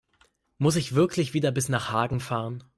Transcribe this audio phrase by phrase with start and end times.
[0.57, 2.63] Muss ich wirklich wieder bis nach Hagen fahren?